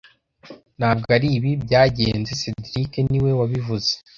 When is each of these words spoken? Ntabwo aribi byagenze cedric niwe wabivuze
Ntabwo 0.79 1.07
aribi 1.17 1.51
byagenze 1.65 2.31
cedric 2.41 2.91
niwe 3.09 3.31
wabivuze 3.39 3.91